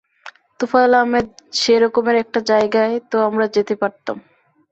[0.59, 1.27] তোফায়েল আহমেদ
[1.59, 4.17] সে রকমের একটা জায়গায় তো আমরা যেতে পারতাম।